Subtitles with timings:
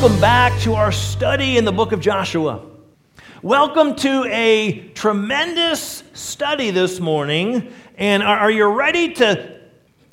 [0.00, 2.64] welcome back to our study in the book of Joshua.
[3.42, 7.70] Welcome to a tremendous study this morning.
[7.98, 9.60] And are, are you ready to,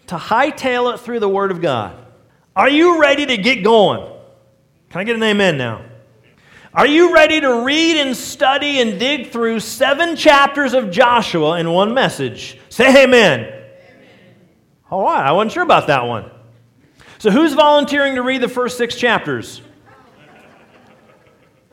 [0.08, 2.06] to hightail it through the Word of God?
[2.54, 4.12] Are you ready to get going?
[4.90, 5.86] Can I get an amen now?
[6.74, 11.72] Are you ready to read and study and dig through seven chapters of Joshua in
[11.72, 12.60] one message?
[12.68, 13.40] Say amen.
[13.40, 13.64] amen.
[14.92, 16.30] All right, I wasn't sure about that one.
[17.20, 19.62] So, who's volunteering to read the first six chapters?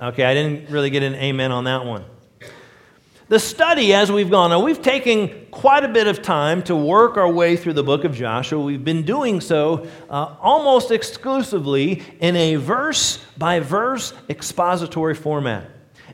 [0.04, 2.04] Okay, I didn't really get an amen on that one.
[3.28, 7.16] The study, as we've gone, now we've taken quite a bit of time to work
[7.16, 8.62] our way through the book of Joshua.
[8.62, 15.70] We've been doing so uh, almost exclusively in a verse by verse expository format.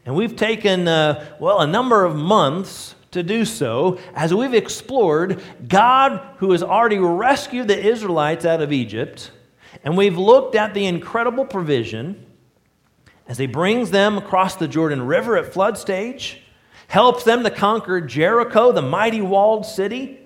[0.07, 5.43] And we've taken, uh, well, a number of months to do so as we've explored
[5.67, 9.33] God who has already rescued the Israelites out of Egypt.
[9.83, 12.25] And we've looked at the incredible provision
[13.31, 16.43] as he brings them across the Jordan River at flood stage,
[16.89, 20.19] helps them to conquer Jericho, the mighty walled city,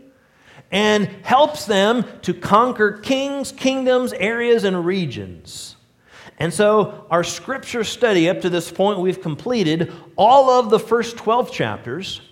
[0.72, 5.76] and helps them to conquer kings, kingdoms, areas, and regions.
[6.38, 11.18] And so, our scripture study up to this point, we've completed all of the first
[11.18, 12.22] 12 chapters.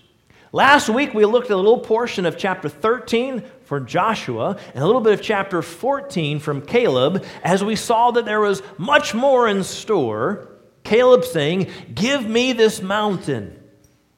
[0.52, 4.86] Last week, we looked at a little portion of chapter 13 for Joshua and a
[4.86, 9.46] little bit of chapter 14 from Caleb as we saw that there was much more
[9.48, 10.48] in store
[10.84, 13.58] Caleb saying, Give me this mountain.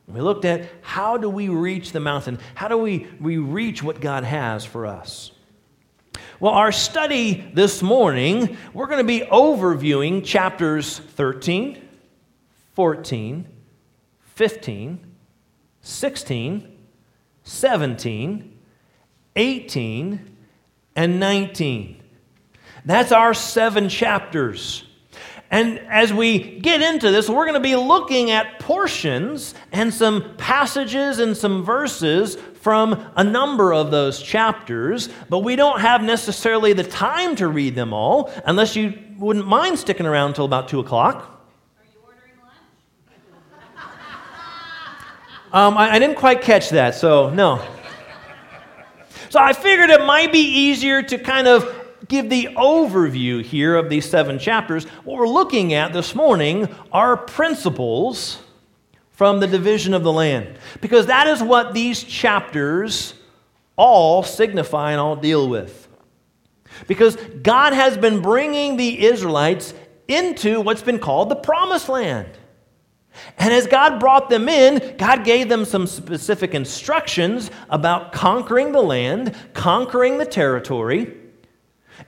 [0.07, 2.39] We looked at how do we reach the mountain?
[2.55, 5.33] How do we, we reach what God has for us?
[6.41, 11.89] Well, our study this morning, we're going to be overviewing chapters 13,
[12.75, 13.47] 14,
[14.35, 15.15] 15,
[15.81, 16.79] 16,
[17.45, 18.59] 17,
[19.37, 20.37] 18,
[20.97, 22.03] and 19.
[22.85, 24.85] That's our seven chapters.
[25.51, 30.37] And as we get into this, we're going to be looking at portions and some
[30.37, 36.73] passages and some verses from a number of those chapters, but we don't have necessarily
[36.73, 40.81] the time to read them all unless you wouldn't mind sticking around until about 2
[40.81, 41.17] o'clock.
[41.79, 42.57] Are you ordering lunch?
[45.53, 47.63] Um, I, I didn't quite catch that, so no.
[49.29, 53.89] So I figured it might be easier to kind of give the overview here of
[53.89, 58.41] these seven chapters, what we're looking at this morning are principles
[59.11, 60.59] from the division of the land.
[60.81, 63.15] Because that is what these chapters
[63.77, 65.89] all signify and all deal with.
[66.89, 69.75] Because God has been bringing the Israelites
[70.09, 72.29] into what's been called the promised land.
[73.39, 78.83] And as God brought them in, God gave them some specific instructions about conquering the
[78.83, 81.17] land, conquering the territory.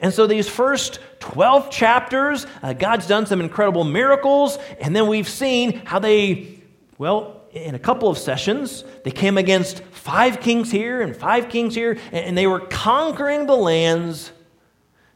[0.00, 5.28] And so, these first 12 chapters, uh, God's done some incredible miracles, and then we've
[5.28, 6.60] seen how they,
[6.98, 11.74] well, in a couple of sessions, they came against five kings here and five kings
[11.74, 14.30] here, and they were conquering the lands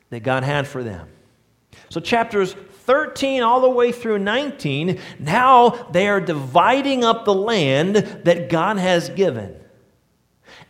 [0.08, 1.08] that God had for them.
[1.90, 2.54] So, chapters
[2.84, 8.78] 13 all the way through 19, now they are dividing up the land that God
[8.78, 9.59] has given.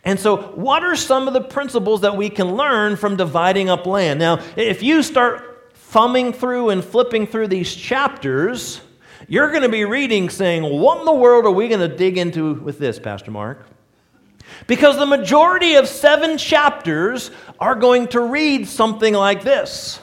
[0.03, 3.85] And so, what are some of the principles that we can learn from dividing up
[3.85, 4.19] land?
[4.19, 8.81] Now, if you start thumbing through and flipping through these chapters,
[9.27, 12.17] you're going to be reading saying, What in the world are we going to dig
[12.17, 13.67] into with this, Pastor Mark?
[14.67, 17.29] Because the majority of seven chapters
[17.59, 19.99] are going to read something like this.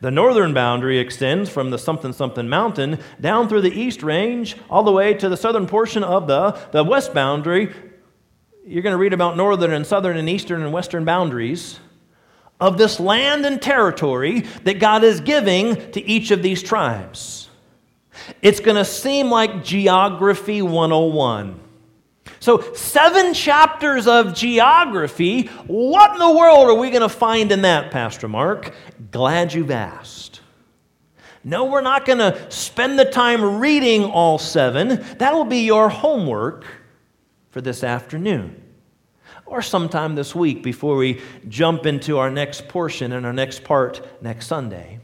[0.00, 4.82] The northern boundary extends from the something something mountain down through the east range all
[4.82, 7.74] the way to the southern portion of the, the west boundary
[8.66, 11.78] you're going to read about northern and southern and eastern and western boundaries
[12.58, 17.48] of this land and territory that God is giving to each of these tribes.
[18.42, 21.60] It's going to seem like Geography 101.
[22.40, 25.46] So, seven chapters of geography.
[25.66, 28.74] What in the world are we going to find in that, Pastor Mark?
[29.12, 30.40] Glad you've asked.
[31.44, 35.04] No, we're not going to spend the time reading all seven.
[35.18, 36.64] That'll be your homework
[37.56, 38.54] for this afternoon
[39.46, 44.06] or sometime this week before we jump into our next portion and our next part
[44.22, 45.00] next Sunday.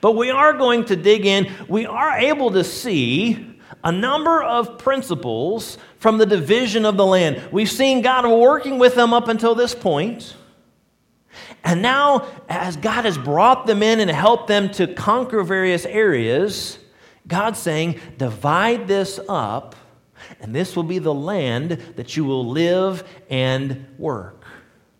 [0.00, 1.48] But we are going to dig in.
[1.68, 7.40] We are able to see a number of principles from the division of the land.
[7.52, 10.34] We've seen God working with them up until this point.
[11.62, 16.80] And now, as God has brought them in and helped them to conquer various areas,
[17.28, 19.76] God's saying, divide this up
[20.44, 24.44] and this will be the land that you will live and work.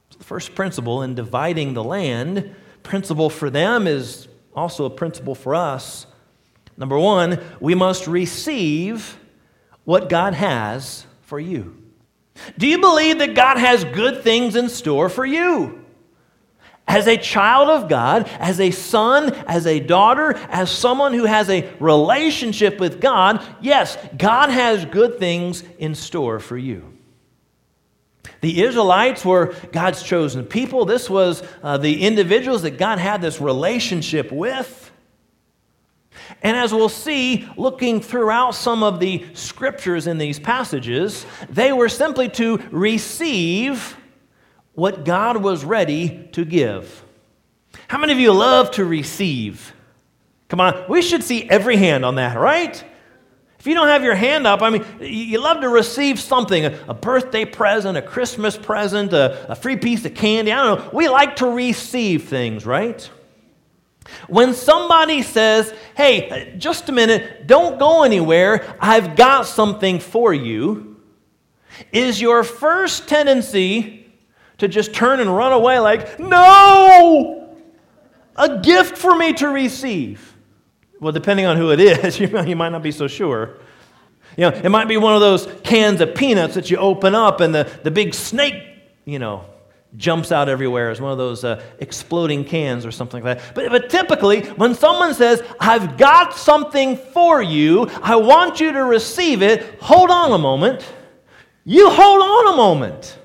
[0.08, 4.26] So the first principle in dividing the land, principle for them is
[4.56, 6.06] also a principle for us.
[6.78, 9.18] Number one, we must receive
[9.84, 11.76] what God has for you.
[12.56, 15.83] Do you believe that God has good things in store for you?
[16.86, 21.48] As a child of God, as a son, as a daughter, as someone who has
[21.48, 26.92] a relationship with God, yes, God has good things in store for you.
[28.42, 30.84] The Israelites were God's chosen people.
[30.84, 34.92] This was uh, the individuals that God had this relationship with.
[36.42, 41.88] And as we'll see, looking throughout some of the scriptures in these passages, they were
[41.88, 43.96] simply to receive
[44.74, 47.04] what God was ready to give.
[47.88, 49.72] How many of you love to receive?
[50.48, 52.82] Come on, we should see every hand on that, right?
[53.58, 56.92] If you don't have your hand up, I mean, you love to receive something a
[56.92, 60.52] birthday present, a Christmas present, a, a free piece of candy.
[60.52, 60.90] I don't know.
[60.92, 63.08] We like to receive things, right?
[64.28, 70.34] When somebody says, hey, uh, just a minute, don't go anywhere, I've got something for
[70.34, 71.00] you,
[71.90, 74.03] is your first tendency
[74.58, 77.56] to just turn and run away like, no,
[78.36, 80.34] a gift for me to receive.
[81.00, 82.18] Well, depending on who it is,
[82.48, 83.56] you might not be so sure.
[84.36, 87.40] You know, it might be one of those cans of peanuts that you open up
[87.40, 88.62] and the, the big snake,
[89.04, 89.44] you know,
[89.96, 93.54] jumps out everywhere as one of those uh, exploding cans or something like that.
[93.54, 98.84] But, but typically, when someone says, I've got something for you, I want you to
[98.84, 100.84] receive it, hold on a moment.
[101.64, 103.18] You hold on a moment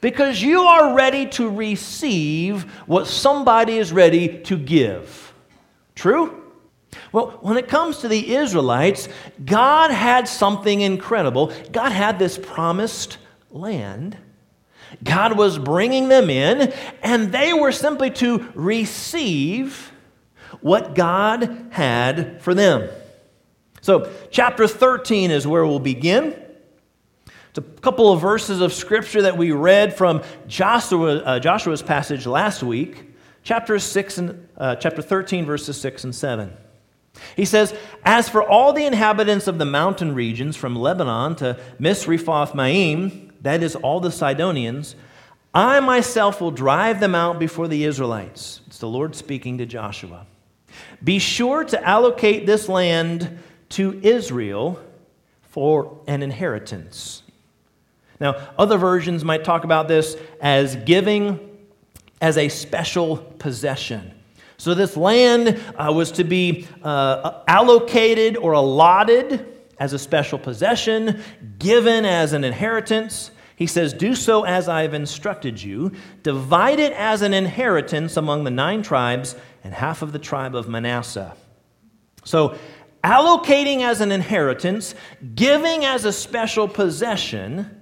[0.00, 5.32] because you are ready to receive what somebody is ready to give.
[5.94, 6.44] True?
[7.12, 9.08] Well, when it comes to the Israelites,
[9.44, 11.52] God had something incredible.
[11.72, 13.18] God had this promised
[13.50, 14.16] land.
[15.02, 16.72] God was bringing them in,
[17.02, 19.92] and they were simply to receive
[20.60, 22.88] what God had for them.
[23.80, 26.34] So, chapter 13 is where we'll begin.
[27.58, 32.62] A couple of verses of scripture that we read from Joshua, uh, Joshua's passage last
[32.62, 36.52] week, chapter, six and, uh, chapter 13, verses 6 and 7.
[37.34, 37.74] He says,
[38.04, 43.64] As for all the inhabitants of the mountain regions from Lebanon to Misrephoth Maim, that
[43.64, 44.94] is, all the Sidonians,
[45.52, 48.60] I myself will drive them out before the Israelites.
[48.68, 50.26] It's the Lord speaking to Joshua.
[51.02, 53.40] Be sure to allocate this land
[53.70, 54.78] to Israel
[55.42, 57.24] for an inheritance.
[58.20, 61.38] Now, other versions might talk about this as giving
[62.20, 64.12] as a special possession.
[64.56, 69.46] So, this land uh, was to be uh, allocated or allotted
[69.78, 71.22] as a special possession,
[71.60, 73.30] given as an inheritance.
[73.54, 75.92] He says, Do so as I have instructed you.
[76.24, 80.68] Divide it as an inheritance among the nine tribes and half of the tribe of
[80.68, 81.36] Manasseh.
[82.24, 82.58] So,
[83.04, 84.96] allocating as an inheritance,
[85.36, 87.77] giving as a special possession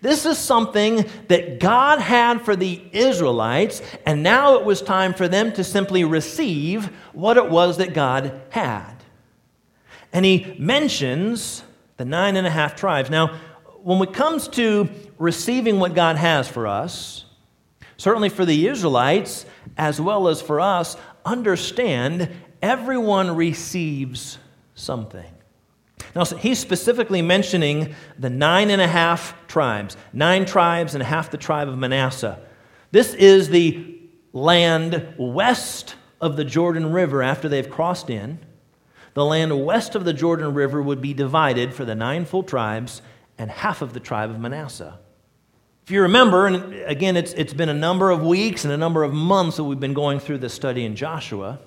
[0.00, 5.28] this is something that God had for the Israelites, and now it was time for
[5.28, 8.94] them to simply receive what it was that God had.
[10.12, 11.62] And he mentions
[11.98, 13.10] the nine and a half tribes.
[13.10, 13.38] Now,
[13.82, 17.26] when it comes to receiving what God has for us,
[17.96, 19.44] certainly for the Israelites
[19.76, 22.30] as well as for us, understand
[22.62, 24.38] everyone receives
[24.74, 25.30] something.
[26.14, 31.36] Now, he's specifically mentioning the nine and a half tribes, nine tribes and half the
[31.36, 32.40] tribe of Manasseh.
[32.90, 33.98] This is the
[34.32, 38.38] land west of the Jordan River after they've crossed in.
[39.14, 43.02] The land west of the Jordan River would be divided for the nine full tribes
[43.38, 44.98] and half of the tribe of Manasseh.
[45.84, 49.02] If you remember, and again, it's, it's been a number of weeks and a number
[49.02, 51.58] of months that we've been going through this study in Joshua,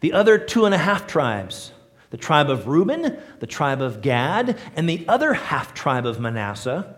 [0.00, 1.72] the other two and a half tribes,
[2.10, 6.96] the tribe of Reuben, the tribe of Gad, and the other half tribe of Manasseh,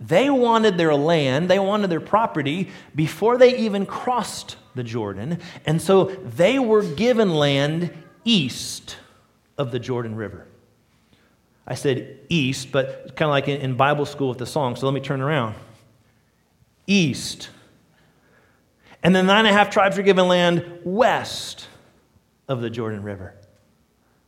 [0.00, 5.38] they wanted their land, they wanted their property before they even crossed the Jordan.
[5.66, 7.90] And so they were given land
[8.24, 8.96] east
[9.58, 10.46] of the Jordan River.
[11.66, 14.94] I said east, but kind of like in, Bible school with the song, so let
[14.94, 15.54] me turn around.
[16.86, 17.50] East.
[19.02, 21.68] And the nine and a half tribes were given land west
[22.48, 23.34] of the Jordan River.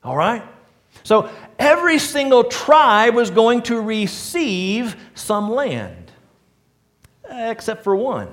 [0.04, 0.42] All right?
[1.04, 6.12] So every single tribe was going to receive some land,
[7.28, 8.28] except for one.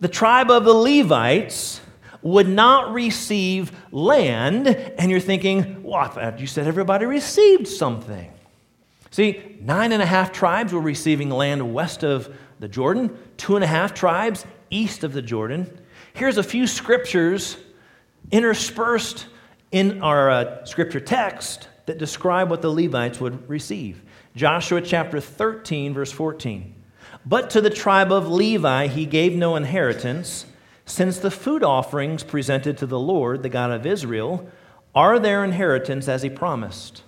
[0.00, 1.80] The tribe of the Levites
[2.22, 6.40] would not receive land, and you're thinking, what?
[6.40, 8.32] You said everybody received something.
[9.10, 13.64] See, nine and a half tribes were receiving land west of the Jordan, two and
[13.64, 15.78] a half tribes east of the Jordan.
[16.14, 17.56] Here's a few scriptures
[18.30, 19.26] interspersed
[19.72, 24.02] in our uh, scripture text that describe what the Levites would receive.
[24.36, 26.74] Joshua chapter 13, verse 14.
[27.26, 30.46] But to the tribe of Levi he gave no inheritance,
[30.84, 34.48] since the food offerings presented to the Lord, the God of Israel,
[34.94, 37.02] are their inheritance as he promised.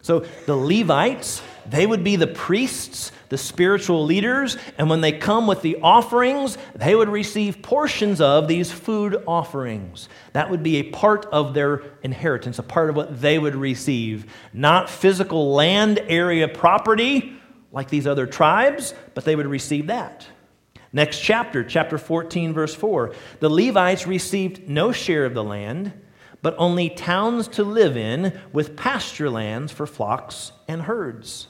[0.00, 5.46] So the Levites, they would be the priests, the spiritual leaders, and when they come
[5.46, 10.08] with the offerings, they would receive portions of these food offerings.
[10.32, 14.26] That would be a part of their inheritance, a part of what they would receive.
[14.52, 17.34] Not physical land area property
[17.72, 20.26] like these other tribes, but they would receive that.
[20.92, 23.14] Next chapter, chapter 14, verse 4.
[23.38, 25.92] The Levites received no share of the land
[26.42, 31.48] but only towns to live in with pasture lands for flocks and herds.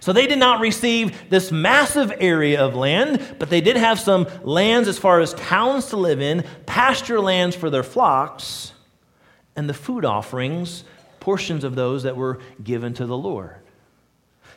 [0.00, 4.26] So they did not receive this massive area of land, but they did have some
[4.42, 8.72] lands as far as towns to live in, pasture lands for their flocks,
[9.56, 10.84] and the food offerings,
[11.20, 13.56] portions of those that were given to the Lord.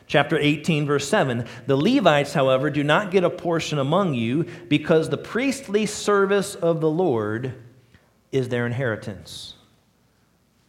[0.06, 5.08] Chapter 18, verse 7 The Levites, however, do not get a portion among you because
[5.08, 7.54] the priestly service of the Lord
[8.30, 9.54] is their inheritance.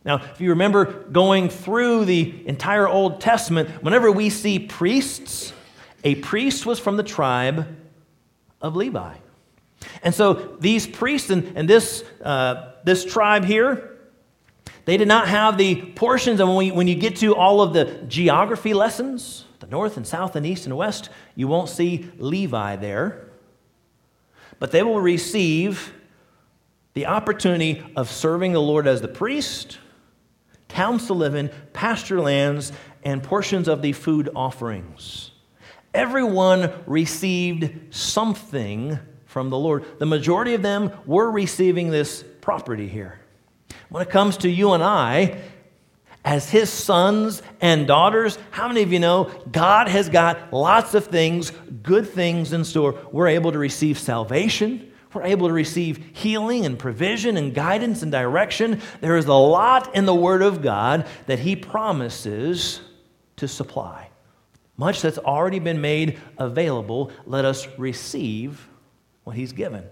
[0.05, 5.53] Now, if you remember going through the entire Old Testament, whenever we see priests,
[6.03, 7.67] a priest was from the tribe
[8.61, 9.15] of Levi.
[10.01, 13.97] And so these priests and, and this, uh, this tribe here,
[14.85, 16.41] they did not have the portions.
[16.41, 20.05] And when, we, when you get to all of the geography lessons, the north and
[20.05, 23.29] south and east and west, you won't see Levi there.
[24.59, 25.93] But they will receive
[26.93, 29.79] the opportunity of serving the Lord as the priest,
[30.73, 32.71] towns to live in, pasture lands,
[33.03, 35.31] and portions of the food offerings.
[35.93, 39.85] Everyone received something from the Lord.
[39.99, 43.19] The majority of them were receiving this property here.
[43.89, 45.39] When it comes to you and I,
[46.25, 51.05] as his sons and daughters, how many of you know God has got lots of
[51.05, 51.51] things,
[51.83, 52.97] good things in store?
[53.11, 54.91] We're able to receive salvation.
[55.13, 58.81] We're able to receive healing and provision and guidance and direction.
[59.01, 62.81] There is a lot in the Word of God that He promises
[63.37, 64.09] to supply.
[64.77, 68.67] Much that's already been made available, let us receive
[69.23, 69.83] what He's given.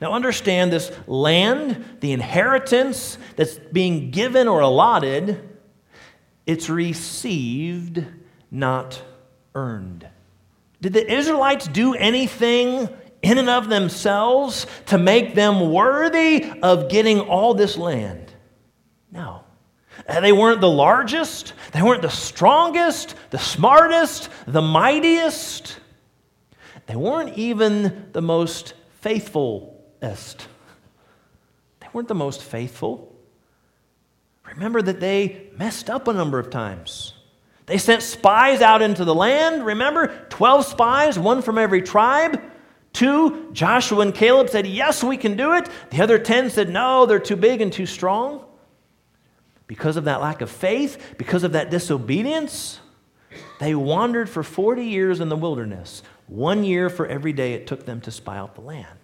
[0.00, 5.46] Now, understand this land, the inheritance that's being given or allotted,
[6.46, 8.04] it's received,
[8.50, 9.02] not
[9.54, 10.06] earned.
[10.80, 12.88] Did the Israelites do anything
[13.26, 18.32] in and of themselves to make them worthy of getting all this land.
[19.10, 19.42] No.
[20.08, 25.80] Uh, they weren't the largest, they weren't the strongest, the smartest, the mightiest.
[26.86, 30.46] They weren't even the most faithfulest.
[31.80, 33.12] They weren't the most faithful.
[34.44, 37.14] Remember that they messed up a number of times.
[37.64, 39.66] They sent spies out into the land.
[39.66, 40.16] Remember?
[40.28, 42.40] 12 spies, one from every tribe.
[42.96, 45.68] Two, Joshua and Caleb said, Yes, we can do it.
[45.90, 48.42] The other 10 said, No, they're too big and too strong.
[49.66, 52.80] Because of that lack of faith, because of that disobedience,
[53.60, 57.84] they wandered for 40 years in the wilderness, one year for every day it took
[57.84, 58.98] them to spy out the land.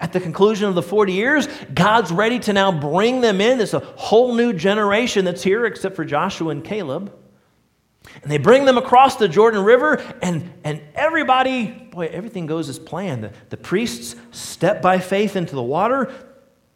[0.00, 3.58] At the conclusion of the 40 years, God's ready to now bring them in.
[3.58, 7.12] There's a whole new generation that's here, except for Joshua and Caleb.
[8.22, 12.78] And they bring them across the Jordan River, and, and everybody, boy, everything goes as
[12.78, 13.24] planned.
[13.24, 16.12] The, the priests step by faith into the water,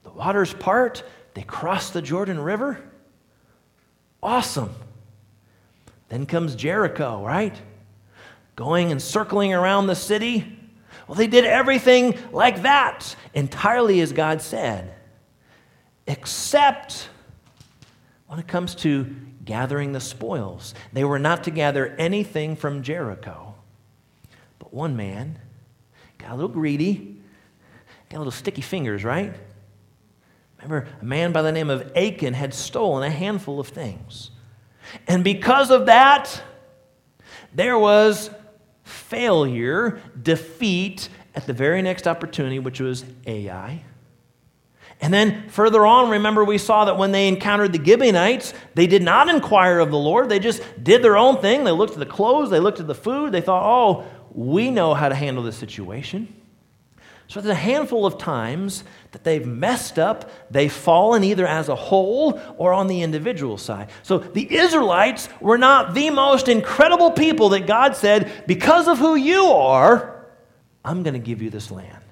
[0.02, 1.02] the waters part,
[1.35, 2.80] they cross the Jordan River.
[4.23, 4.75] Awesome.
[6.09, 7.54] Then comes Jericho, right?
[8.54, 10.59] Going and circling around the city.
[11.06, 14.95] Well, they did everything like that, entirely as God said,
[16.06, 17.09] except
[18.26, 19.14] when it comes to
[19.47, 20.75] gathering the spoils.
[20.93, 23.55] They were not to gather anything from Jericho.
[24.59, 25.38] But one man
[26.19, 27.17] got a little greedy,
[28.11, 29.33] got a little sticky fingers, right?
[30.59, 34.31] Remember, a man by the name of Achan had stolen a handful of things.
[35.07, 36.43] And because of that,
[37.55, 38.31] there was
[38.85, 43.83] failure, defeat at the very next opportunity, which was Ai.
[45.00, 49.03] And then further on, remember we saw that when they encountered the Gibeonites, they did
[49.03, 50.29] not inquire of the Lord.
[50.29, 51.65] They just did their own thing.
[51.65, 54.95] They looked at the clothes, they looked at the food, they thought, oh, we know
[54.95, 56.35] how to handle this situation.
[57.29, 61.75] So there's a handful of times that they've messed up, they've fallen either as a
[61.75, 63.91] whole or on the individual side.
[64.03, 69.17] So the Israelites were not the most incredible people that God said, because of who
[69.17, 70.25] you are,
[70.85, 72.03] I'm going to give you this land.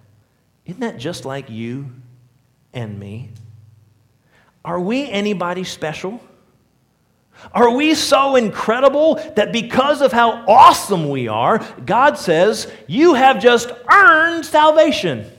[0.66, 1.90] isn't that just like you
[2.74, 3.30] and me?
[4.64, 6.20] Are we anybody special?
[7.52, 13.40] Are we so incredible that because of how awesome we are, God says, You have
[13.40, 15.30] just earned salvation?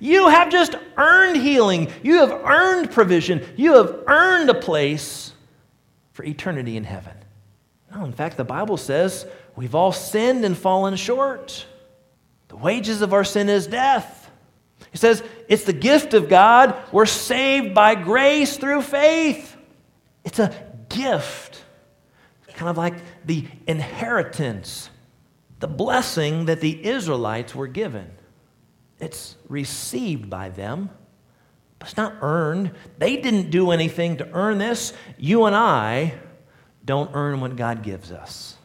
[0.00, 1.90] You have just earned healing.
[2.02, 3.46] You have earned provision.
[3.56, 5.32] You have earned a place
[6.12, 7.14] for eternity in heaven.
[7.94, 11.64] No, in fact, the Bible says we've all sinned and fallen short.
[12.48, 14.15] The wages of our sin is death.
[14.96, 16.74] It says it's the gift of God.
[16.90, 19.54] We're saved by grace through faith.
[20.24, 20.54] It's a
[20.88, 21.62] gift,
[22.54, 22.94] kind of like
[23.26, 24.88] the inheritance,
[25.60, 28.10] the blessing that the Israelites were given.
[28.98, 30.88] It's received by them,
[31.78, 32.70] but it's not earned.
[32.96, 34.94] They didn't do anything to earn this.
[35.18, 36.14] You and I
[36.86, 38.56] don't earn what God gives us.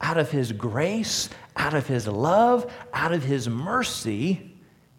[0.00, 4.49] Out of His grace, out of His love, out of His mercy,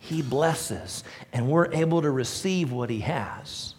[0.04, 3.76] He blesses, and we're able to receive what He has.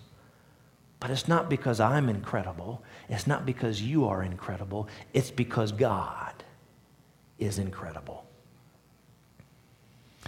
[1.01, 2.81] But it's not because I'm incredible.
[3.09, 4.89] It's not because you are incredible.
[5.13, 6.33] It's because God
[7.41, 8.25] is incredible.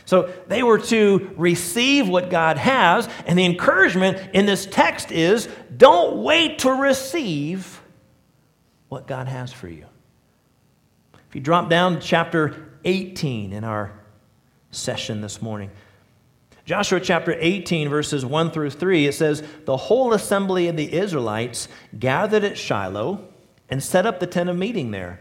[0.05, 5.49] So they were to receive what God has, and the encouragement in this text is
[5.77, 7.81] don't wait to receive
[8.89, 9.87] what God has for you.
[11.29, 13.93] If you drop down to chapter 18 in our
[14.73, 15.71] session this morning,
[16.64, 21.68] Joshua chapter 18, verses 1 through 3, it says, The whole assembly of the Israelites
[21.99, 23.28] gathered at Shiloh
[23.68, 25.21] and set up the tent of meeting there.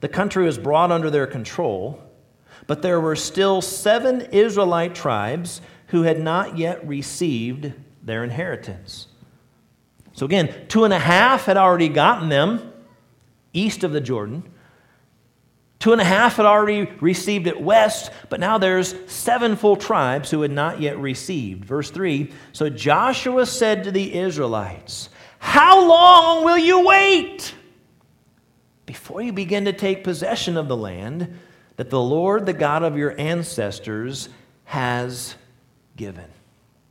[0.00, 2.02] The country was brought under their control.
[2.66, 7.72] But there were still seven Israelite tribes who had not yet received
[8.02, 9.08] their inheritance.
[10.12, 12.72] So again, two and a half had already gotten them
[13.52, 14.42] east of the Jordan.
[15.86, 20.32] Two and a half had already received it west, but now there's seven full tribes
[20.32, 21.64] who had not yet received.
[21.64, 27.54] Verse 3 So Joshua said to the Israelites, How long will you wait
[28.84, 31.38] before you begin to take possession of the land?
[31.76, 34.28] that the Lord, the God of your ancestors,
[34.64, 35.36] has
[35.94, 36.26] given.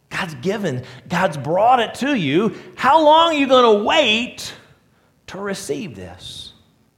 [0.10, 2.56] God's given, God's brought it to you.
[2.76, 4.54] How long are you going to wait
[5.28, 6.54] to receive this?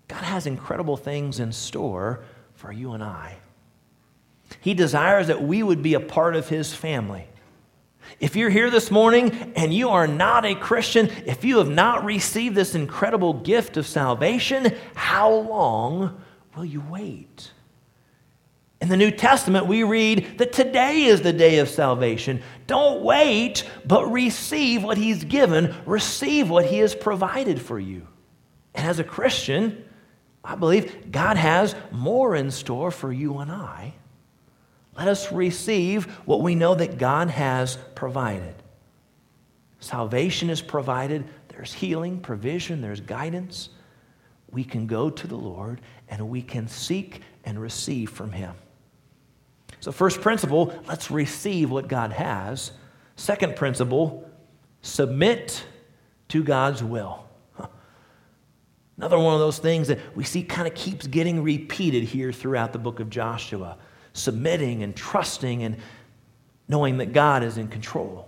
[0.08, 2.22] God has incredible things in store
[2.54, 3.38] for you and I.
[4.62, 7.28] He desires that we would be a part of His family.
[8.20, 12.06] If you're here this morning and you are not a Christian, if you have not
[12.06, 16.22] received this incredible gift of salvation, how long
[16.56, 17.52] will you wait?
[18.80, 22.42] In the New Testament, we read that today is the day of salvation.
[22.68, 28.08] Don't wait, but receive what He's given, receive what He has provided for you.
[28.74, 29.84] And as a Christian,
[30.44, 33.94] I believe God has more in store for you and I.
[34.98, 38.56] Let us receive what we know that God has provided.
[39.80, 43.70] Salvation is provided, there's healing, provision, there's guidance.
[44.50, 48.56] We can go to the Lord and we can seek and receive from Him.
[49.80, 52.72] So, first principle, let's receive what God has.
[53.16, 54.28] Second principle,
[54.82, 55.64] submit
[56.30, 57.27] to God's will.
[58.98, 62.74] Another one of those things that we see kind of keeps getting repeated here throughout
[62.74, 63.78] the book of Joshua
[64.18, 65.78] submitting and trusting and
[66.68, 68.28] knowing that God is in control.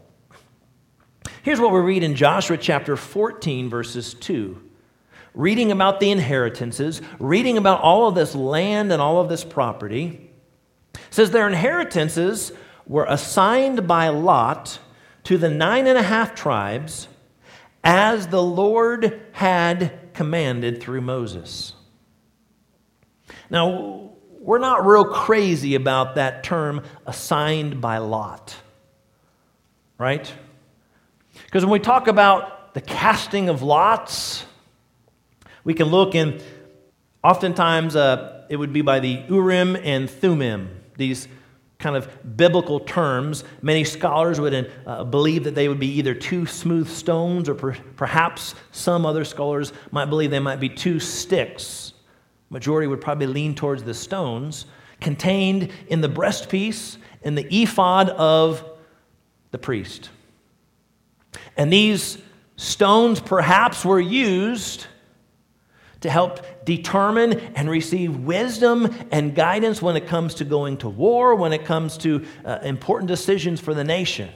[1.42, 4.62] Here's what we read in Joshua chapter 14, verses 2.
[5.34, 10.30] Reading about the inheritances, reading about all of this land and all of this property
[11.10, 12.52] says their inheritances
[12.86, 14.80] were assigned by lot
[15.24, 17.08] to the nine and a half tribes
[17.84, 21.72] as the Lord had commanded through Moses.
[23.50, 24.10] Now,
[24.42, 28.54] we're not real crazy about that term assigned by lot,
[29.98, 30.30] right?
[31.46, 34.44] Because when we talk about the casting of lots,
[35.64, 36.44] we can look and
[37.24, 41.30] oftentimes uh, it would be by the Urim and Thummim these
[41.80, 43.46] kind of biblical terms.
[43.62, 47.78] Many scholars would uh, believe that they would be either two smooth stones, or per-
[47.96, 51.94] perhaps some other scholars might believe they might be two sticks.
[52.50, 54.66] Majority would probably lean towards the stones
[55.00, 58.64] contained in the breastpiece and the ephod of
[59.52, 60.10] the priest.
[61.58, 62.18] And these
[62.58, 64.88] stones perhaps were used
[66.02, 71.36] to help determine and receive wisdom and guidance when it comes to going to war,
[71.36, 74.30] when it comes to uh, important decisions for the nation.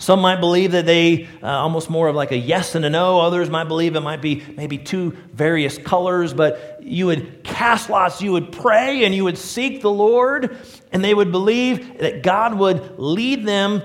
[0.00, 3.20] Some might believe that they, uh, almost more of like a yes and a no.
[3.20, 8.22] Others might believe it might be maybe two various colors, but you would cast lots,
[8.22, 10.56] you would pray, and you would seek the Lord,
[10.92, 13.82] and they would believe that God would lead them,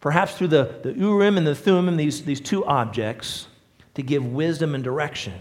[0.00, 3.46] perhaps through the, the Urim and the Thummim, these, these two objects,
[3.94, 5.34] to give wisdom and direction.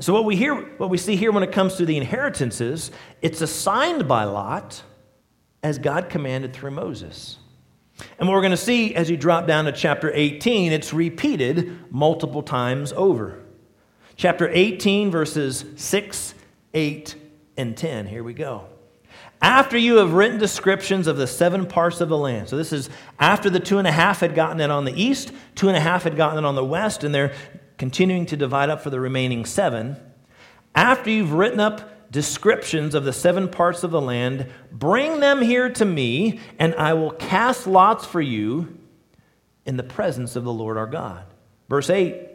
[0.00, 2.90] So what we hear, what we see here when it comes to the inheritances,
[3.22, 4.82] it's assigned by lot
[5.62, 7.38] as God commanded through Moses.
[8.18, 11.92] And what we're going to see as you drop down to chapter 18, it's repeated
[11.92, 13.40] multiple times over.
[14.16, 16.34] Chapter 18, verses 6,
[16.72, 17.14] 8,
[17.56, 18.06] and 10.
[18.06, 18.66] Here we go.
[19.40, 22.48] After you have written descriptions of the seven parts of the land.
[22.48, 25.32] So this is after the two and a half had gotten it on the east,
[25.54, 27.32] two and a half had gotten it on the west, and they're
[27.84, 29.94] continuing to divide up for the remaining seven.
[30.74, 34.46] After you've written up descriptions of the seven parts of the land.
[34.72, 38.78] Bring them here to me, and I will cast lots for you
[39.66, 41.24] in the presence of the Lord our God.
[41.68, 42.26] Verse 8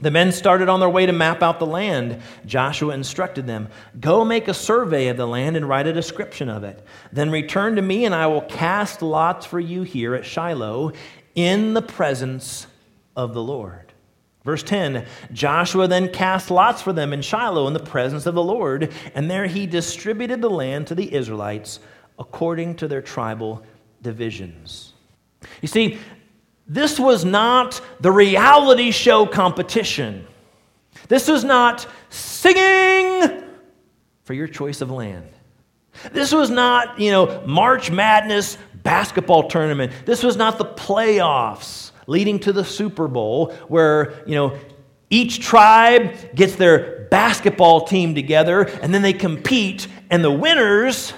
[0.00, 2.20] The men started on their way to map out the land.
[2.44, 3.68] Joshua instructed them
[4.00, 6.84] Go make a survey of the land and write a description of it.
[7.12, 10.92] Then return to me, and I will cast lots for you here at Shiloh
[11.36, 12.66] in the presence
[13.14, 13.87] of the Lord.
[14.48, 18.42] Verse 10 Joshua then cast lots for them in Shiloh in the presence of the
[18.42, 21.80] Lord, and there he distributed the land to the Israelites
[22.18, 23.62] according to their tribal
[24.00, 24.94] divisions.
[25.60, 25.98] You see,
[26.66, 30.26] this was not the reality show competition.
[31.08, 33.42] This was not singing
[34.24, 35.28] for your choice of land.
[36.12, 39.92] This was not, you know, March Madness basketball tournament.
[40.06, 44.58] This was not the playoffs leading to the Super Bowl, where, you know,
[45.10, 51.12] each tribe gets their basketball team together and then they compete, and the winners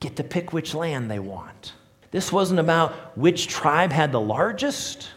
[0.00, 1.72] get to pick which land they want.
[2.10, 5.10] This wasn't about which tribe had the largest,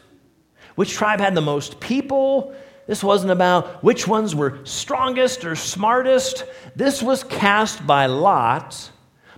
[0.75, 2.55] which tribe had the most people.
[2.87, 6.45] This wasn't about which ones were strongest or smartest.
[6.75, 8.91] This was cast by lot.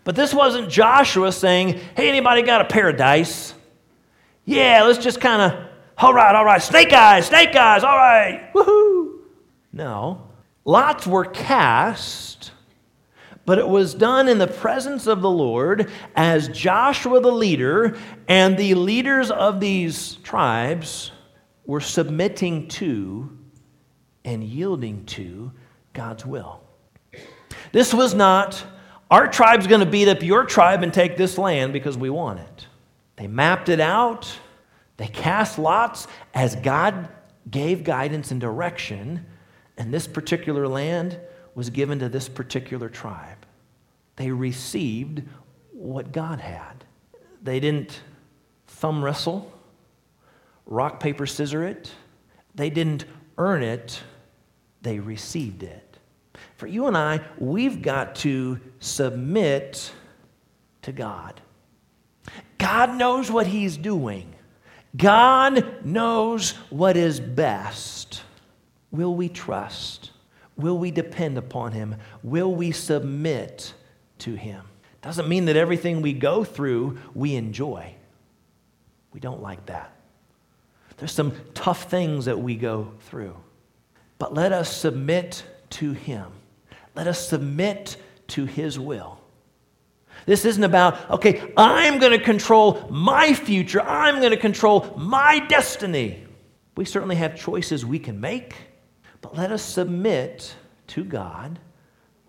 [0.04, 3.54] But this wasn't Joshua saying, hey, anybody got a pair of dice?
[4.46, 8.52] Yeah, let's just kind of, all right, all right, snake eyes, snake eyes, all right,
[8.54, 9.20] woohoo.
[9.72, 10.30] No.
[10.66, 12.52] Lots were cast,
[13.46, 18.58] but it was done in the presence of the Lord as Joshua the leader and
[18.58, 21.12] the leaders of these tribes
[21.66, 23.38] were submitting to
[24.26, 25.52] and yielding to
[25.94, 26.62] God's will.
[27.72, 28.64] This was not,
[29.12, 32.40] our tribe's going to beat up your tribe and take this land because we want
[32.40, 32.68] it.
[33.16, 34.40] They mapped it out.
[34.98, 37.10] They cast lots as God
[37.50, 39.26] gave guidance and direction,
[39.78, 41.20] and this particular land
[41.56, 43.46] was given to this particular tribe.
[44.16, 45.24] They received
[45.72, 46.86] what God had.
[47.42, 48.02] They didn't
[48.68, 49.52] thumb wrestle,
[50.66, 51.92] rock, paper, scissor it.
[52.56, 53.06] They didn't
[53.38, 54.02] earn it,
[54.82, 55.98] they received it.
[56.56, 59.92] For you and I, we've got to submit
[60.84, 61.42] to God.
[62.64, 64.34] God knows what He's doing.
[64.96, 68.22] God knows what is best.
[68.90, 70.12] Will we trust?
[70.56, 71.98] Will we depend upon Him?
[72.24, 73.74] Will we submit
[74.20, 74.64] to Him?
[75.02, 77.96] Doesn't mean that everything we go through we enjoy.
[79.12, 79.94] We don't like that.
[80.96, 83.36] There's some tough things that we go through.
[84.20, 86.32] But let us submit to Him.
[86.96, 87.98] Let us submit
[88.30, 89.20] to His will.
[90.26, 95.40] This isn't about, okay, I'm going to control my future, I'm going to control my
[95.40, 96.26] destiny.
[96.76, 98.56] We certainly have choices we can make,
[99.22, 100.56] but let us submit
[100.88, 101.60] to God.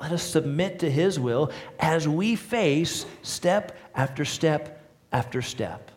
[0.01, 5.91] Let us submit to His will as we face step after step after step.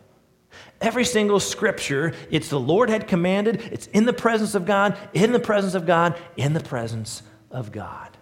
[0.80, 5.32] Every single scripture, it's the Lord had commanded, it's in the presence of God, in
[5.32, 8.17] the presence of God, in the presence of God.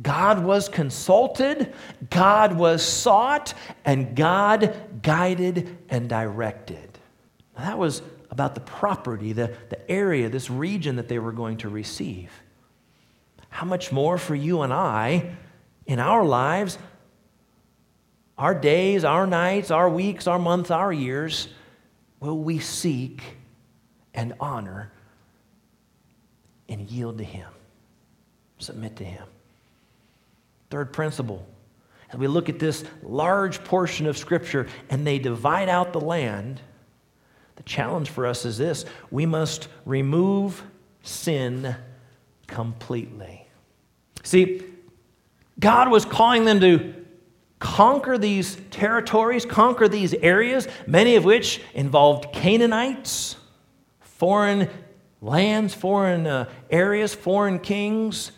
[0.00, 1.74] God was consulted,
[2.10, 6.98] God was sought, and God guided and directed.
[7.56, 11.56] Now, that was about the property, the, the area, this region that they were going
[11.58, 12.30] to receive.
[13.48, 15.34] How much more for you and I
[15.86, 16.78] in our lives,
[18.36, 21.48] our days, our nights, our weeks, our months, our years,
[22.20, 23.22] will we seek
[24.14, 24.92] and honor
[26.68, 27.50] and yield to Him,
[28.58, 29.24] submit to Him?
[30.70, 31.46] Third principle.
[32.10, 36.60] As we look at this large portion of Scripture and they divide out the land,
[37.56, 40.62] the challenge for us is this we must remove
[41.02, 41.74] sin
[42.46, 43.46] completely.
[44.22, 44.62] See,
[45.58, 46.94] God was calling them to
[47.58, 53.36] conquer these territories, conquer these areas, many of which involved Canaanites,
[54.00, 54.70] foreign
[55.20, 58.32] lands, foreign uh, areas, foreign kings.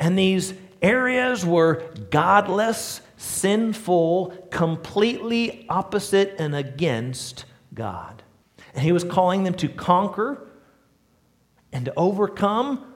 [0.00, 8.22] And these areas were godless, sinful, completely opposite and against God.
[8.74, 10.46] And he was calling them to conquer
[11.72, 12.94] and to overcome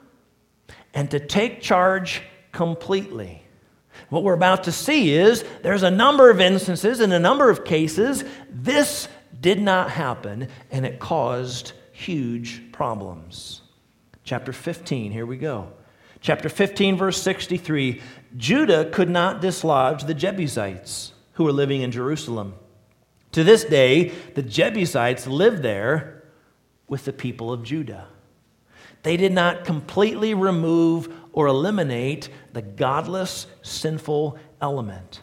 [0.93, 3.43] and to take charge completely.
[4.09, 7.63] What we're about to see is there's a number of instances, in a number of
[7.63, 9.07] cases, this
[9.39, 13.61] did not happen and it caused huge problems.
[14.23, 15.71] Chapter 15, here we go.
[16.21, 18.01] Chapter 15, verse 63
[18.37, 22.53] Judah could not dislodge the Jebusites who were living in Jerusalem.
[23.33, 26.23] To this day, the Jebusites live there
[26.87, 28.07] with the people of Judah.
[29.03, 35.21] They did not completely remove or eliminate the godless, sinful element.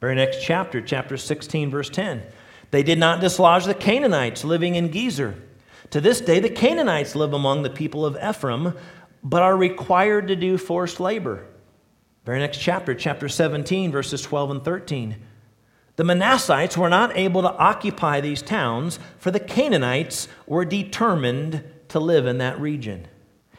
[0.00, 2.22] Very next chapter, chapter 16, verse 10.
[2.70, 5.40] They did not dislodge the Canaanites living in Gezer.
[5.90, 8.74] To this day, the Canaanites live among the people of Ephraim,
[9.22, 11.46] but are required to do forced labor.
[12.24, 15.16] Very next chapter, chapter 17, verses 12 and 13.
[15.96, 22.00] The Manassites were not able to occupy these towns, for the Canaanites were determined to
[22.00, 23.06] live in that region.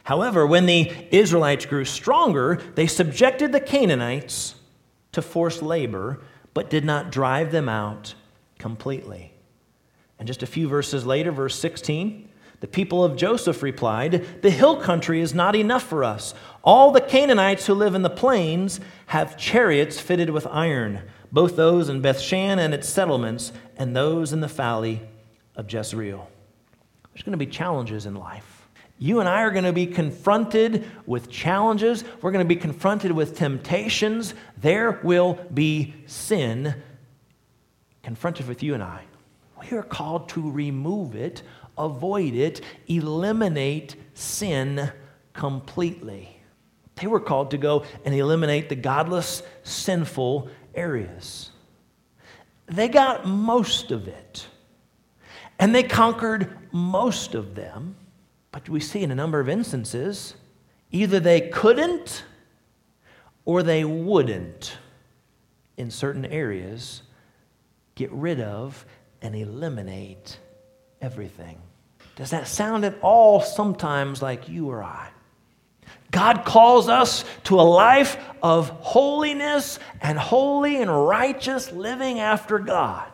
[0.04, 4.56] However, when the Israelites grew stronger, they subjected the Canaanites
[5.12, 6.20] to forced labor,
[6.54, 8.14] but did not drive them out
[8.58, 9.32] completely.
[10.18, 12.28] And just a few verses later, verse 16,
[12.62, 16.32] the people of Joseph replied, The hill country is not enough for us.
[16.62, 21.00] All the Canaanites who live in the plains have chariots fitted with iron,
[21.32, 25.00] both those in Bethshan and its settlements, and those in the valley
[25.56, 26.30] of Jezreel.
[27.12, 28.68] There's going to be challenges in life.
[28.96, 32.04] You and I are going to be confronted with challenges.
[32.20, 34.34] We're going to be confronted with temptations.
[34.56, 36.76] There will be sin
[38.04, 39.02] confronted with you and I.
[39.62, 41.42] We are called to remove it,
[41.76, 44.90] avoid it, eliminate sin
[45.32, 46.36] completely.
[46.96, 51.50] They were called to go and eliminate the godless, sinful areas.
[52.66, 54.46] They got most of it.
[55.58, 57.96] And they conquered most of them.
[58.50, 60.34] But we see in a number of instances,
[60.90, 62.24] either they couldn't
[63.44, 64.76] or they wouldn't,
[65.76, 67.02] in certain areas,
[67.94, 68.84] get rid of
[69.20, 70.38] and eliminate
[71.02, 71.58] everything.
[72.16, 75.10] Does that sound at all sometimes like you or I?
[76.10, 83.08] God calls us to a life of holiness and holy and righteous living after God.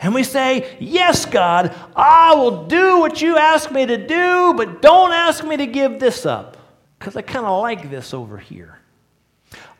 [0.00, 4.80] And we say, Yes, God, I will do what you ask me to do, but
[4.80, 6.56] don't ask me to give this up
[6.98, 8.78] because I kind of like this over here.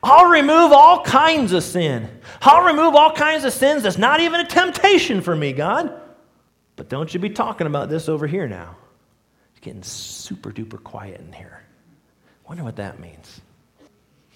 [0.03, 2.09] I'll remove all kinds of sin.
[2.41, 6.02] I'll remove all kinds of sins that's not even a temptation for me, God.
[6.77, 8.77] But don't you be talking about this over here now.
[9.51, 11.63] It's getting super duper quiet in here.
[12.49, 13.41] Wonder what that means.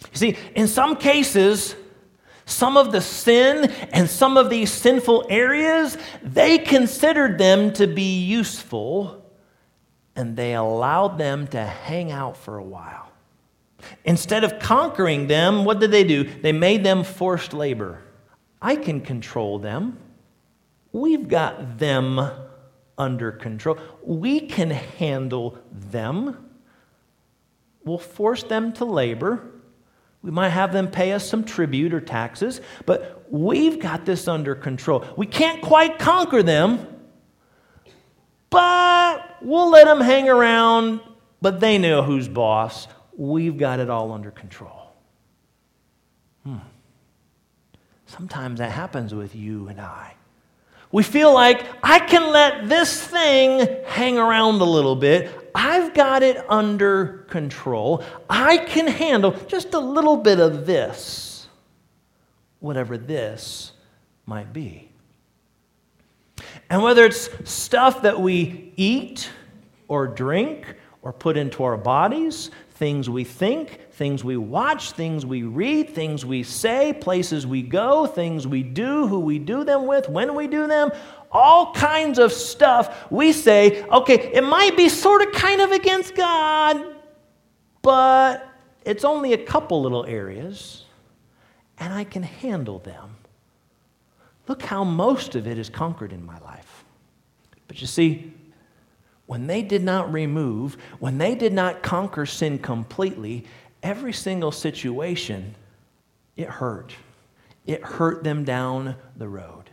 [0.03, 1.75] You see, in some cases,
[2.45, 8.21] some of the sin and some of these sinful areas, they considered them to be
[8.21, 9.23] useful
[10.15, 13.11] and they allowed them to hang out for a while.
[14.05, 16.25] Instead of conquering them, what did they do?
[16.25, 18.03] They made them forced labor.
[18.63, 19.99] I can control them.
[20.97, 22.27] We've got them
[22.97, 23.77] under control.
[24.03, 26.49] We can handle them.
[27.85, 29.47] We'll force them to labor.
[30.23, 34.55] We might have them pay us some tribute or taxes, but we've got this under
[34.55, 35.05] control.
[35.19, 36.87] We can't quite conquer them,
[38.49, 41.01] but we'll let them hang around,
[41.43, 42.89] but they know who's boss.
[43.15, 44.95] We've got it all under control.
[46.43, 46.57] Hmm.
[48.07, 50.15] Sometimes that happens with you and I.
[50.97, 55.51] We feel like I can let this thing hang around a little bit.
[55.55, 58.03] I've got it under control.
[58.31, 61.49] I can handle just a little bit of this,
[62.61, 63.73] whatever this
[64.25, 64.89] might be.
[66.71, 69.29] And whether it's stuff that we eat
[69.89, 75.43] or drink or put into our bodies, things we think, things we watch, things we
[75.43, 80.09] read, things we say, places we go, things we do, who we do them with,
[80.11, 80.91] when we do them,
[81.33, 83.11] all kinds of stuff.
[83.11, 86.95] We say, okay, it might be sort of kind of against God,
[87.81, 88.47] but
[88.85, 90.85] it's only a couple little areas,
[91.79, 93.17] and I can handle them.
[94.49, 96.85] Look how most of it is conquered in my life.
[97.69, 98.35] But you see,
[99.27, 103.45] when they did not remove, when they did not conquer sin completely,
[103.83, 105.55] every single situation,
[106.37, 106.95] it hurt.
[107.67, 109.71] it hurt them down the road.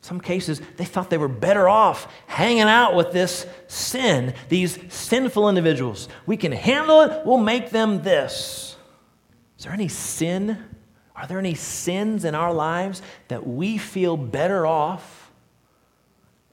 [0.00, 5.48] Some cases, they thought they were better off hanging out with this sin, these sinful
[5.48, 6.08] individuals.
[6.26, 8.76] We can handle it, we'll make them this.
[9.56, 10.58] Is there any sin?
[11.14, 15.30] Are there any sins in our lives that we feel better off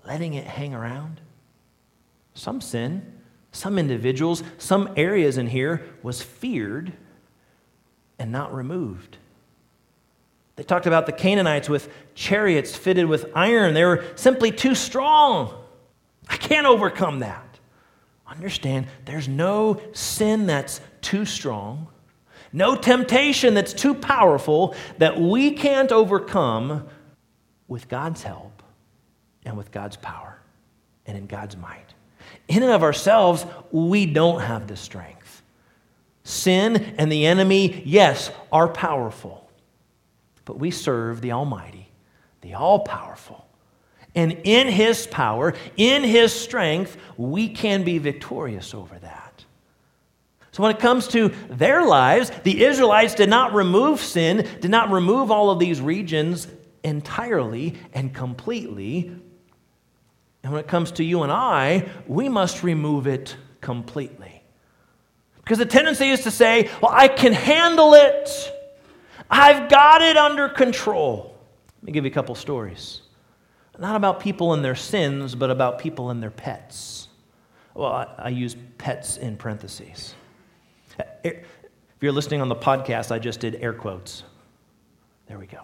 [0.06, 1.20] letting it hang around?
[2.40, 3.06] Some sin,
[3.52, 6.94] some individuals, some areas in here was feared
[8.18, 9.18] and not removed.
[10.56, 13.74] They talked about the Canaanites with chariots fitted with iron.
[13.74, 15.54] They were simply too strong.
[16.30, 17.60] I can't overcome that.
[18.26, 21.88] Understand, there's no sin that's too strong,
[22.54, 26.88] no temptation that's too powerful that we can't overcome
[27.68, 28.64] with God's help
[29.44, 30.40] and with God's power
[31.06, 31.96] and in God's might.
[32.50, 35.42] In and of ourselves, we don't have the strength.
[36.26, 39.50] Sin and the enemy, yes, are powerful
[40.50, 41.92] but we serve the Almighty,
[42.42, 43.46] the All Powerful.
[44.16, 49.46] And in His power, in His strength, we can be victorious over that.
[50.52, 54.90] So, when it comes to their lives, the Israelites did not remove sin, did not
[54.90, 56.48] remove all of these regions
[56.84, 59.16] entirely and completely.
[60.44, 64.42] And when it comes to you and I, we must remove it completely.
[65.38, 68.30] Because the tendency is to say, well, I can handle it.
[69.30, 71.36] I've got it under control.
[71.78, 73.02] Let me give you a couple stories.
[73.78, 77.08] Not about people and their sins, but about people and their pets.
[77.74, 80.14] Well, I, I use pets in parentheses.
[81.24, 81.46] If
[82.02, 84.24] you're listening on the podcast, I just did air quotes.
[85.28, 85.62] There we go.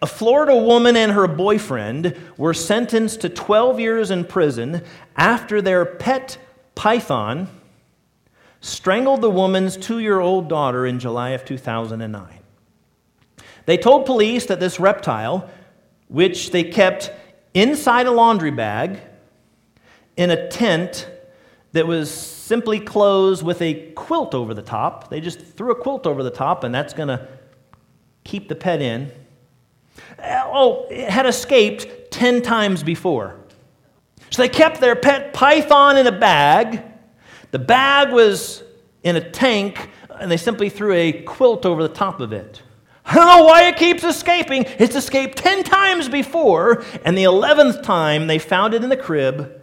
[0.00, 4.82] A Florida woman and her boyfriend were sentenced to 12 years in prison
[5.16, 6.38] after their pet
[6.74, 7.48] python
[8.60, 12.38] strangled the woman's two year old daughter in July of 2009.
[13.66, 15.48] They told police that this reptile,
[16.08, 17.12] which they kept
[17.54, 19.00] inside a laundry bag
[20.16, 21.08] in a tent
[21.72, 26.06] that was simply closed with a quilt over the top, they just threw a quilt
[26.06, 27.28] over the top, and that's going to
[28.24, 29.10] keep the pet in.
[30.18, 33.36] Uh, oh, it had escaped 10 times before.
[34.30, 36.82] So they kept their pet python in a bag.
[37.50, 38.62] The bag was
[39.02, 42.62] in a tank, and they simply threw a quilt over the top of it.
[43.04, 44.64] I don't know why it keeps escaping.
[44.78, 49.60] It's escaped 10 times before, and the 11th time they found it in the crib,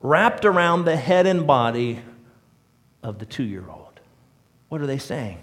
[0.00, 2.00] wrapped around the head and body
[3.02, 4.00] of the two year old.
[4.68, 5.42] What are they saying?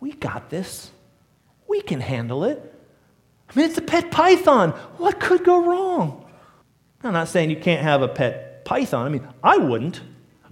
[0.00, 0.90] We got this.
[1.90, 2.72] Can handle it.
[3.48, 4.70] I mean, it's a pet python.
[4.98, 6.24] What could go wrong?
[7.02, 9.06] I'm not saying you can't have a pet python.
[9.06, 10.00] I mean, I wouldn't.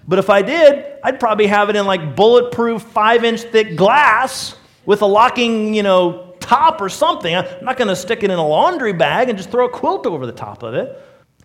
[0.08, 4.56] But if I did, I'd probably have it in like bulletproof, five inch thick glass
[4.84, 7.36] with a locking, you know, top or something.
[7.36, 10.06] I'm not going to stick it in a laundry bag and just throw a quilt
[10.06, 11.00] over the top of it.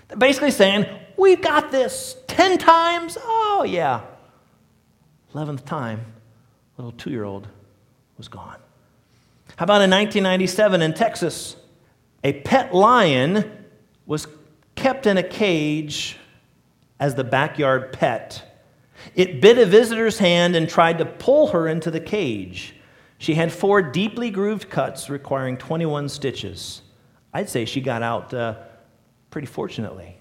[0.08, 3.16] They're basically saying, We've got this 10 times.
[3.22, 4.02] Oh, yeah.
[5.36, 6.04] 11th time,
[6.78, 7.48] little two year old
[8.18, 8.63] was gone.
[9.56, 11.56] How about in 1997 in Texas?
[12.24, 13.66] A pet lion
[14.06, 14.28] was
[14.76, 16.18] kept in a cage
[17.00, 18.50] as the backyard pet.
[19.16, 22.76] It bit a visitor's hand and tried to pull her into the cage.
[23.18, 26.82] She had four deeply grooved cuts requiring 21 stitches.
[27.34, 28.56] I'd say she got out uh,
[29.30, 30.18] pretty fortunately.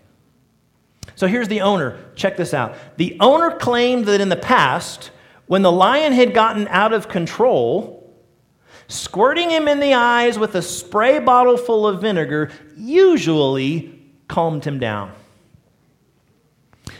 [1.15, 1.99] So here's the owner.
[2.15, 2.77] Check this out.
[2.97, 5.11] The owner claimed that in the past,
[5.47, 8.02] when the lion had gotten out of control,
[8.93, 14.79] squirting him in the eyes with a spray bottle full of vinegar usually calmed him
[14.79, 15.13] down.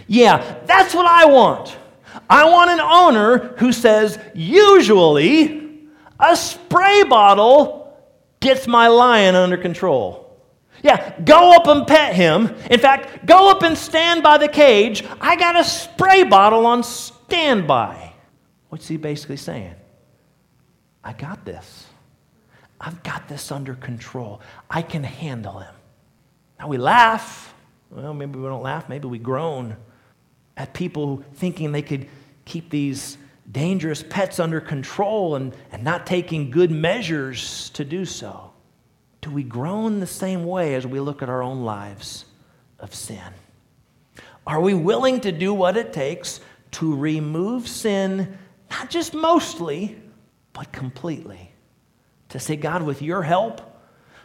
[0.07, 1.77] Yeah, that's what I want.
[2.29, 5.87] I want an owner who says, usually,
[6.19, 7.97] a spray bottle
[8.41, 10.23] gets my lion under control.
[10.83, 12.55] Yeah, go up and pet him.
[12.71, 15.05] In fact, go up and stand by the cage.
[15.21, 18.15] I got a spray bottle on standby.
[18.69, 19.75] What's he basically saying?
[21.05, 21.87] I got this.
[22.81, 24.41] I've got this under control.
[24.69, 25.75] I can handle him.
[26.59, 27.55] Now we laugh.
[27.91, 28.89] Well, maybe we don't laugh.
[28.89, 29.77] Maybe we groan
[30.57, 32.09] at people thinking they could
[32.45, 33.19] keep these
[33.51, 38.53] dangerous pets under control and, and not taking good measures to do so?
[39.21, 42.25] Do we groan the same way as we look at our own lives
[42.79, 43.21] of sin?
[44.47, 46.41] Are we willing to do what it takes
[46.73, 48.37] to remove sin,
[48.71, 50.02] not just mostly,
[50.53, 51.53] but completely?
[52.31, 53.61] To say, God, with your help,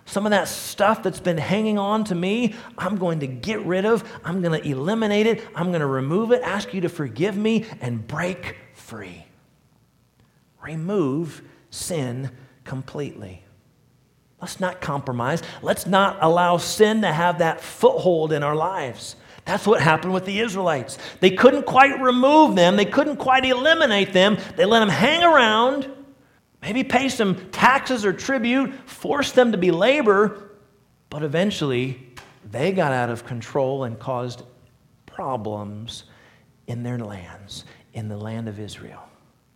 [0.05, 3.85] some of that stuff that's been hanging on to me, I'm going to get rid
[3.85, 4.09] of.
[4.23, 5.45] I'm going to eliminate it.
[5.53, 9.25] I'm going to remove it, ask you to forgive me, and break free.
[10.61, 12.31] Remove sin
[12.63, 13.43] completely.
[14.41, 15.41] Let's not compromise.
[15.61, 19.15] Let's not allow sin to have that foothold in our lives.
[19.43, 20.97] That's what happened with the Israelites.
[21.19, 24.37] They couldn't quite remove them, they couldn't quite eliminate them.
[24.55, 25.89] They let them hang around,
[26.61, 30.51] maybe pay some taxes or tribute, force them to be labor,
[31.09, 32.07] but eventually
[32.49, 34.43] they got out of control and caused
[35.05, 36.03] problems
[36.67, 39.03] in their lands, in the land of Israel.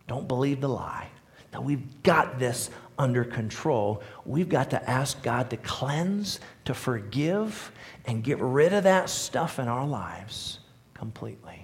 [0.06, 1.08] Don't believe the lie.
[1.52, 4.02] that we've got this under control.
[4.24, 7.70] We've got to ask God to cleanse, to forgive,
[8.06, 10.58] and get rid of that stuff in our lives
[10.94, 11.61] completely.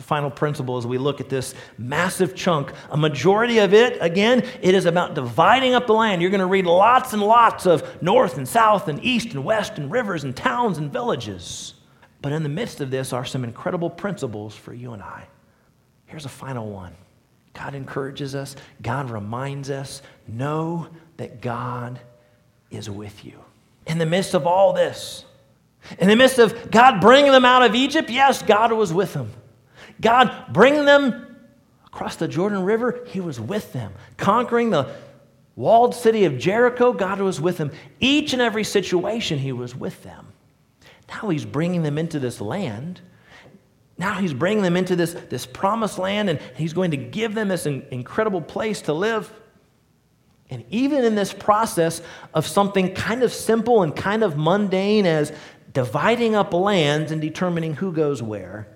[0.00, 4.42] The final principle as we look at this massive chunk, a majority of it, again,
[4.62, 6.22] it is about dividing up the land.
[6.22, 9.76] You're going to read lots and lots of north and south and east and west
[9.76, 11.74] and rivers and towns and villages.
[12.22, 15.28] But in the midst of this are some incredible principles for you and I.
[16.06, 16.94] Here's a final one
[17.52, 20.88] God encourages us, God reminds us know
[21.18, 22.00] that God
[22.70, 23.38] is with you.
[23.86, 25.26] In the midst of all this,
[25.98, 29.30] in the midst of God bringing them out of Egypt, yes, God was with them.
[30.00, 31.36] God bringing them
[31.86, 33.92] across the Jordan River, He was with them.
[34.16, 34.94] Conquering the
[35.56, 37.72] walled city of Jericho, God was with them.
[37.98, 40.28] Each and every situation, He was with them.
[41.08, 43.00] Now He's bringing them into this land.
[43.98, 47.48] Now He's bringing them into this, this promised land, and He's going to give them
[47.48, 49.32] this incredible place to live.
[50.48, 52.02] And even in this process
[52.34, 55.32] of something kind of simple and kind of mundane as
[55.72, 58.66] dividing up lands and determining who goes where,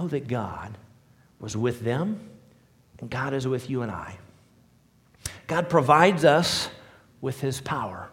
[0.00, 0.76] know that God
[1.38, 2.20] was with them
[3.00, 4.16] and God is with you and I.
[5.46, 6.70] God provides us
[7.20, 8.08] with his power.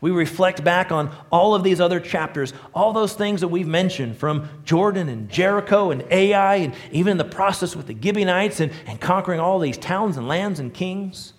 [0.00, 4.16] We reflect back on all of these other chapters, all those things that we've mentioned
[4.16, 9.00] from Jordan and Jericho and Ai, and even the process with the Gibeonites and, and
[9.00, 11.34] conquering all these towns and lands and kings.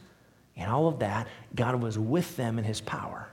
[0.55, 3.27] And all of that, God was with them in his power.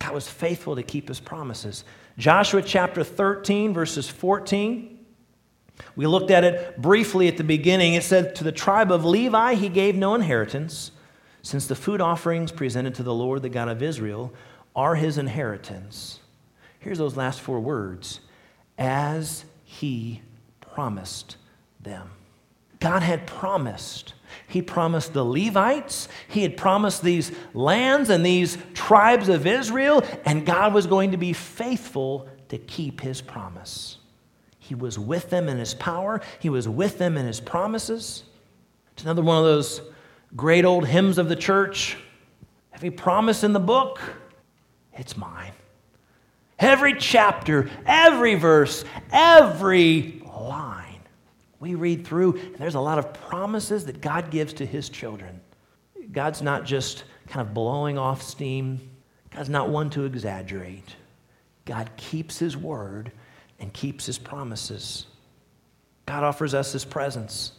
[0.00, 1.84] God was faithful to keep his promises.
[2.16, 4.97] Joshua chapter 13, verses 14.
[5.96, 7.94] We looked at it briefly at the beginning.
[7.94, 10.92] It said, To the tribe of Levi he gave no inheritance,
[11.42, 14.32] since the food offerings presented to the Lord, the God of Israel,
[14.76, 16.20] are his inheritance.
[16.78, 18.20] Here's those last four words
[18.76, 20.22] as he
[20.60, 21.36] promised
[21.80, 22.10] them.
[22.80, 24.14] God had promised
[24.46, 30.46] he promised the Levites, he had promised these lands and these tribes of Israel, and
[30.46, 33.97] God was going to be faithful to keep his promise.
[34.68, 38.24] He was with them in his power, he was with them in his promises.
[38.92, 39.80] It's another one of those
[40.36, 41.96] great old hymns of the church.
[42.74, 43.98] Every promise in the book,
[44.92, 45.52] it's mine.
[46.58, 51.00] Every chapter, every verse, every line
[51.58, 55.40] we read through, and there's a lot of promises that God gives to his children.
[56.12, 58.80] God's not just kind of blowing off steam,
[59.30, 60.94] God's not one to exaggerate.
[61.64, 63.12] God keeps his word
[63.58, 65.06] and keeps his promises.
[66.06, 67.52] God offers us his presence.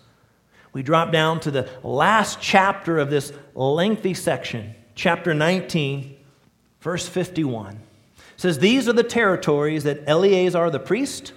[0.74, 6.16] We drop down to the last chapter of this lengthy section, chapter 19,
[6.82, 7.74] verse 51.
[7.76, 7.80] It
[8.38, 11.34] says, These are the territories that Eleazar the priest,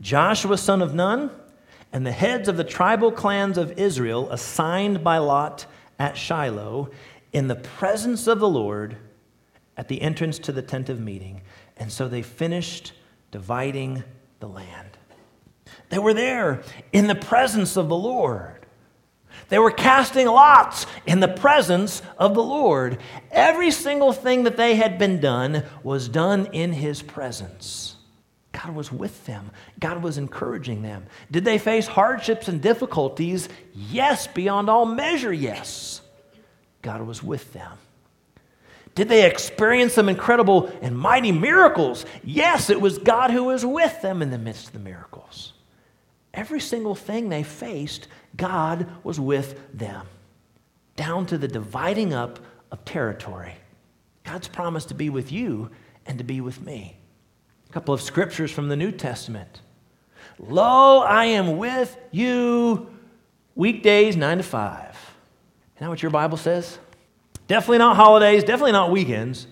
[0.00, 1.30] Joshua son of Nun,
[1.92, 5.66] and the heads of the tribal clans of Israel assigned by lot
[5.98, 6.90] at Shiloh
[7.32, 8.96] in the presence of the Lord
[9.76, 11.42] at the entrance to the tent of meeting.
[11.76, 12.92] And so they finished
[13.30, 14.04] dividing
[14.40, 14.90] the land.
[15.88, 16.62] They were there
[16.92, 18.66] in the presence of the Lord.
[19.48, 22.98] They were casting lots in the presence of the Lord.
[23.30, 27.96] Every single thing that they had been done was done in his presence.
[28.52, 29.50] God was with them.
[29.78, 31.06] God was encouraging them.
[31.30, 33.48] Did they face hardships and difficulties?
[33.74, 36.00] Yes, beyond all measure, yes.
[36.82, 37.72] God was with them.
[38.96, 42.06] Did they experience some incredible and mighty miracles?
[42.24, 45.52] Yes, it was God who was with them in the midst of the miracles.
[46.32, 50.06] Every single thing they faced, God was with them,
[50.96, 52.38] down to the dividing up
[52.72, 53.52] of territory.
[54.24, 55.70] God's promised to be with you
[56.06, 56.96] and to be with me.
[57.68, 59.60] A couple of scriptures from the New Testament.
[60.38, 62.90] Lo, I am with you
[63.54, 64.88] weekdays 9 to 5.
[64.88, 65.00] Isn't
[65.80, 66.78] that what your Bible says?
[67.46, 69.46] Definitely not holidays, definitely not weekends.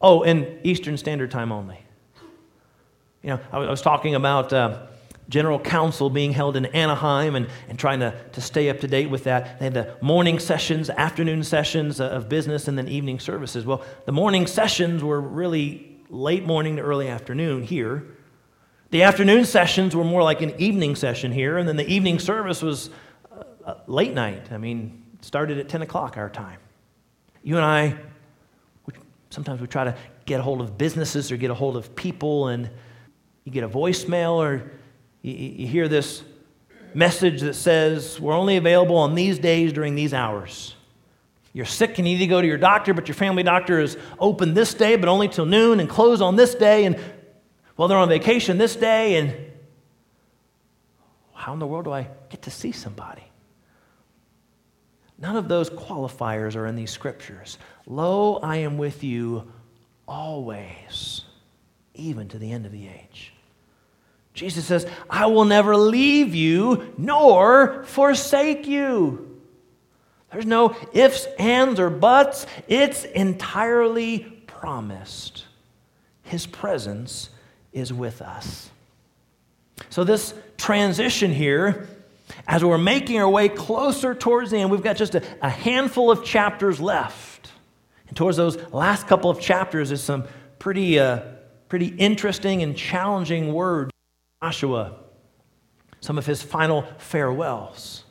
[0.00, 1.80] Oh, and Eastern Standard Time only.
[3.22, 4.86] You know, I was talking about uh,
[5.28, 9.08] General Council being held in Anaheim and, and trying to, to stay up to date
[9.08, 9.58] with that.
[9.58, 13.64] They had the morning sessions, afternoon sessions of business, and then evening services.
[13.64, 18.04] Well, the morning sessions were really late morning to early afternoon here.
[18.90, 22.62] The afternoon sessions were more like an evening session here, and then the evening service
[22.62, 22.90] was
[23.32, 24.52] uh, uh, late night.
[24.52, 26.58] I mean, started at 10 o'clock our time.
[27.44, 27.94] You and I,
[29.28, 32.48] sometimes we try to get a hold of businesses or get a hold of people,
[32.48, 32.70] and
[33.44, 34.70] you get a voicemail or
[35.20, 36.24] you, you hear this
[36.94, 40.74] message that says, We're only available on these days during these hours.
[41.52, 43.98] You're sick and you need to go to your doctor, but your family doctor is
[44.18, 46.98] open this day, but only till noon, and closed on this day, and
[47.76, 49.36] well, they're on vacation this day, and
[51.34, 53.24] how in the world do I get to see somebody?
[55.18, 57.58] None of those qualifiers are in these scriptures.
[57.86, 59.50] Lo, I am with you
[60.06, 61.22] always,
[61.94, 63.32] even to the end of the age.
[64.34, 69.40] Jesus says, I will never leave you nor forsake you.
[70.32, 72.46] There's no ifs, ands, or buts.
[72.66, 75.44] It's entirely promised.
[76.24, 77.30] His presence
[77.72, 78.70] is with us.
[79.90, 81.88] So, this transition here,
[82.46, 86.10] as we're making our way closer towards the end, we've got just a, a handful
[86.10, 87.50] of chapters left.
[88.08, 90.24] And towards those last couple of chapters is some
[90.58, 91.20] pretty, uh,
[91.68, 93.90] pretty interesting and challenging words.
[94.42, 94.96] Joshua,
[96.00, 98.04] some of his final farewells.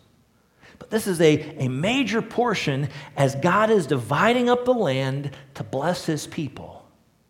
[0.79, 5.63] But this is a, a major portion as God is dividing up the land to
[5.63, 6.85] bless his people.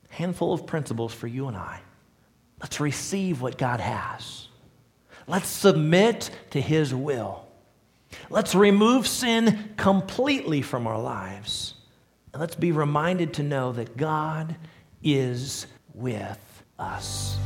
[0.09, 1.81] Handful of principles for you and I.
[2.61, 4.47] Let's receive what God has.
[5.27, 7.47] Let's submit to his will.
[8.29, 11.75] Let's remove sin completely from our lives.
[12.33, 14.55] And let's be reminded to know that God
[15.03, 17.37] is with us.